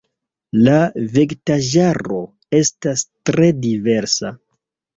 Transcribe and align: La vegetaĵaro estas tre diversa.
La 0.67 0.77
vegetaĵaro 1.17 2.23
estas 2.63 3.07
tre 3.33 3.53
diversa. 3.69 4.37